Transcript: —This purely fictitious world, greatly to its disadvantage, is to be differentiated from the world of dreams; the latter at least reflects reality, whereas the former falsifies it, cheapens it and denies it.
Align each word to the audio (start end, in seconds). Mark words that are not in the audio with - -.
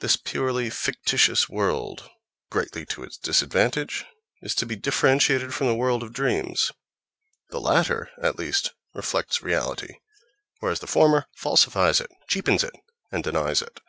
—This 0.00 0.16
purely 0.18 0.68
fictitious 0.68 1.48
world, 1.48 2.06
greatly 2.50 2.84
to 2.84 3.02
its 3.02 3.16
disadvantage, 3.16 4.04
is 4.42 4.54
to 4.56 4.66
be 4.66 4.76
differentiated 4.76 5.54
from 5.54 5.68
the 5.68 5.74
world 5.74 6.02
of 6.02 6.12
dreams; 6.12 6.70
the 7.48 7.58
latter 7.58 8.10
at 8.20 8.36
least 8.38 8.74
reflects 8.92 9.40
reality, 9.42 9.94
whereas 10.60 10.80
the 10.80 10.86
former 10.86 11.28
falsifies 11.34 11.98
it, 11.98 12.10
cheapens 12.28 12.62
it 12.62 12.74
and 13.10 13.24
denies 13.24 13.62
it. 13.62 13.80